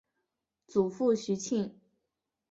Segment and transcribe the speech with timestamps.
[0.65, 1.79] 祖父徐庆。